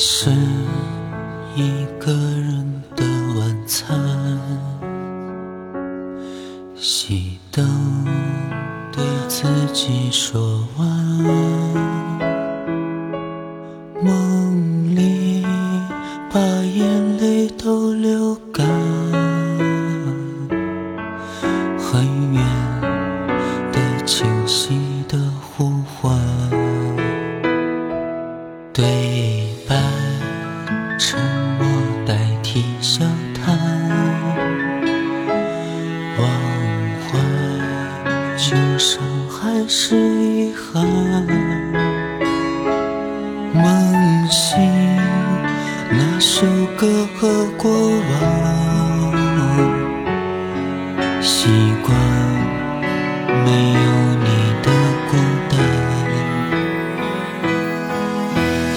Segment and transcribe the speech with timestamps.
[0.00, 0.30] 是
[1.56, 3.04] 一个人的
[3.36, 3.98] 晚餐，
[6.76, 7.66] 熄灯
[8.92, 9.42] 对自
[9.72, 12.24] 己说晚安，
[14.00, 15.44] 梦里
[16.32, 18.64] 把眼泪都流干，
[21.76, 22.40] 很远
[23.72, 24.78] 的清晰
[39.70, 40.82] 是遗憾。
[43.52, 44.58] 梦醒，
[45.90, 48.02] 那首歌和过往，
[51.20, 51.50] 习
[51.82, 51.94] 惯
[53.44, 53.78] 没有
[54.24, 54.28] 你
[54.62, 54.70] 的
[55.10, 55.18] 孤
[55.50, 55.52] 单。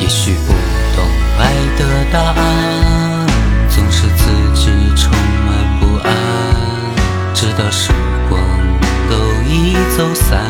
[0.01, 0.51] 也许不
[0.97, 0.99] 懂
[1.39, 1.41] 爱
[1.77, 1.81] 的
[2.11, 3.25] 答案，
[3.69, 5.09] 总是自己充
[5.45, 6.09] 满不安。
[7.33, 7.93] 直到时
[8.27, 8.37] 光
[9.09, 9.15] 都
[9.49, 10.43] 已走散，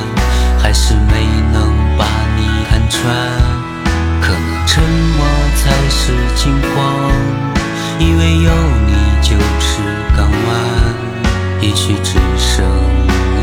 [11.62, 12.66] 也许只剩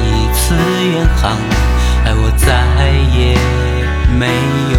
[0.02, 0.54] 一次
[0.92, 1.38] 远航，
[2.04, 2.46] 而我再
[3.16, 3.38] 也
[4.18, 4.26] 没
[4.74, 4.76] 有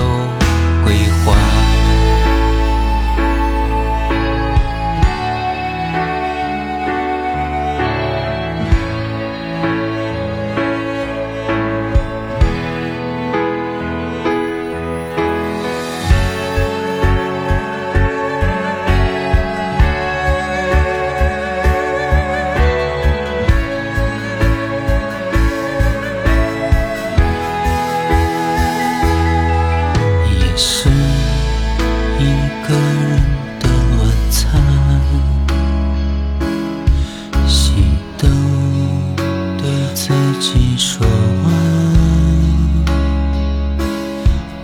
[40.79, 41.53] 说完，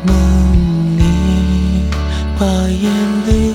[0.07, 0.15] 梦
[0.97, 1.01] 里
[2.39, 2.89] 把眼
[3.27, 3.53] 泪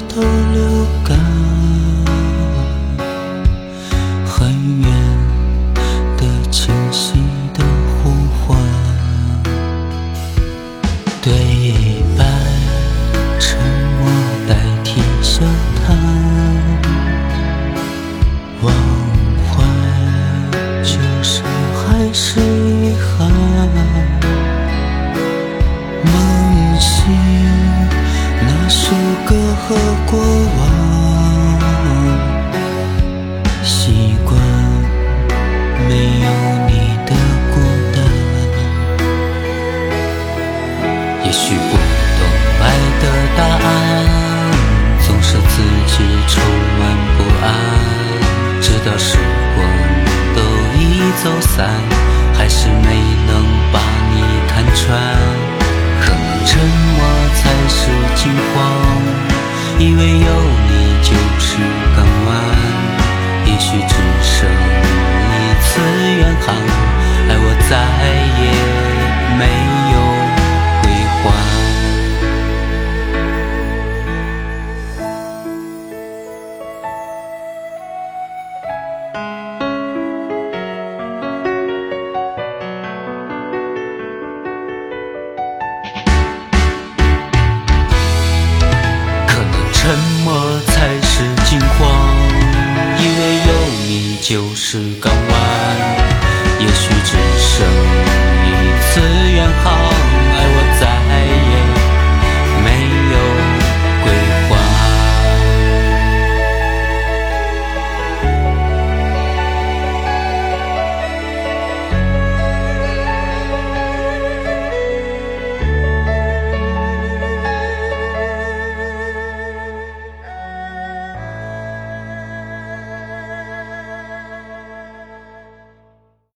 [26.05, 26.13] 梦
[26.81, 27.13] 醒，
[28.47, 28.95] 那首
[29.27, 29.75] 歌和
[30.07, 30.19] 过
[30.59, 30.61] 往，
[33.63, 34.31] 习惯
[35.89, 35.91] 没
[36.21, 36.29] 有
[36.69, 36.71] 你
[37.07, 37.11] 的
[37.53, 37.55] 孤
[37.95, 37.97] 单。
[41.25, 41.55] 也许
[67.71, 68.43] 再也
[69.39, 69.43] 没
[69.93, 69.95] 有
[70.83, 70.85] 归
[71.23, 71.23] 还。
[89.29, 89.79] 可能沉
[90.25, 90.29] 默
[90.67, 90.73] 才
[91.03, 91.49] 是惊
[91.79, 91.79] 慌，
[92.99, 93.49] 因为有
[93.87, 93.89] 你
[94.21, 95.10] 就是港